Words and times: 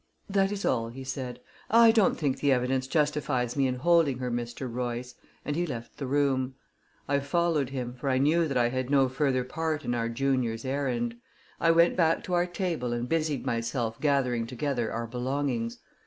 "That 0.27 0.51
is 0.51 0.65
all," 0.65 0.89
he 0.89 1.03
said. 1.03 1.39
"I 1.69 1.91
don't 1.91 2.17
think 2.17 2.39
the 2.39 2.51
evidence 2.51 2.87
justifies 2.87 3.55
me 3.55 3.67
in 3.67 3.75
holding 3.75 4.17
her, 4.17 4.31
Mr. 4.31 4.67
Royce," 4.67 5.13
and 5.45 5.55
he 5.55 5.67
left 5.67 5.97
the 5.97 6.07
room. 6.07 6.55
I 7.07 7.19
followed 7.19 7.69
him, 7.69 7.93
for 7.93 8.09
I 8.09 8.17
knew 8.17 8.47
that 8.47 8.57
I 8.57 8.69
had 8.69 8.89
no 8.89 9.07
further 9.07 9.43
part 9.43 9.85
in 9.85 9.93
our 9.93 10.09
junior's 10.09 10.65
errand. 10.65 11.17
I 11.59 11.69
went 11.69 11.95
back 11.95 12.23
to 12.23 12.33
our 12.33 12.47
table 12.47 12.93
and 12.93 13.07
busied 13.07 13.45
myself 13.45 14.01
gathering 14.01 14.47
together 14.47 14.91
our 14.91 15.05
belongings. 15.05 15.77